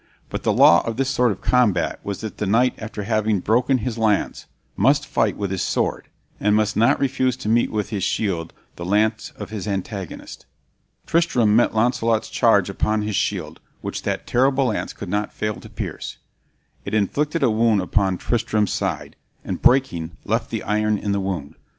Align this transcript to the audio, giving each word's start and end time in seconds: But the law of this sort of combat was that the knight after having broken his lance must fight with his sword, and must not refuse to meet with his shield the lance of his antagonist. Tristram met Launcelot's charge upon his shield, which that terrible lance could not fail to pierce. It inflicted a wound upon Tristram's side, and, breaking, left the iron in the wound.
But 0.31 0.41
the 0.41 0.51
law 0.51 0.83
of 0.87 0.97
this 0.97 1.09
sort 1.11 1.31
of 1.31 1.41
combat 1.41 1.99
was 2.03 2.21
that 2.21 2.37
the 2.39 2.47
knight 2.47 2.73
after 2.79 3.03
having 3.03 3.39
broken 3.39 3.77
his 3.77 3.99
lance 3.99 4.47
must 4.75 5.05
fight 5.05 5.37
with 5.37 5.51
his 5.51 5.61
sword, 5.61 6.07
and 6.39 6.55
must 6.55 6.75
not 6.75 6.99
refuse 6.99 7.37
to 7.37 7.47
meet 7.47 7.71
with 7.71 7.89
his 7.91 8.03
shield 8.03 8.51
the 8.77 8.83
lance 8.83 9.31
of 9.35 9.51
his 9.51 9.67
antagonist. 9.67 10.47
Tristram 11.05 11.55
met 11.55 11.75
Launcelot's 11.75 12.29
charge 12.29 12.67
upon 12.67 13.03
his 13.03 13.15
shield, 13.15 13.59
which 13.81 14.01
that 14.01 14.25
terrible 14.25 14.65
lance 14.69 14.91
could 14.91 15.07
not 15.07 15.31
fail 15.31 15.57
to 15.57 15.69
pierce. 15.69 16.17
It 16.83 16.95
inflicted 16.95 17.43
a 17.43 17.51
wound 17.51 17.79
upon 17.79 18.17
Tristram's 18.17 18.71
side, 18.73 19.15
and, 19.45 19.61
breaking, 19.61 20.17
left 20.25 20.49
the 20.49 20.63
iron 20.63 20.97
in 20.97 21.11
the 21.11 21.19
wound. 21.21 21.53